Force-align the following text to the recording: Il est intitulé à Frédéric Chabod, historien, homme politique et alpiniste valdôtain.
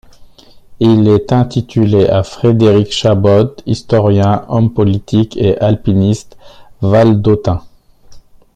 Il 0.79 1.07
est 1.07 1.31
intitulé 1.31 2.07
à 2.07 2.23
Frédéric 2.23 2.91
Chabod, 2.91 3.61
historien, 3.67 4.45
homme 4.49 4.73
politique 4.73 5.37
et 5.37 5.59
alpiniste 5.59 6.37
valdôtain. 6.81 7.61